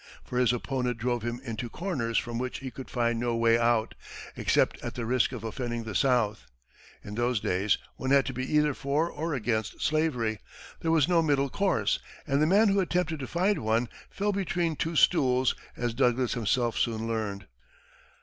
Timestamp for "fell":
14.09-14.31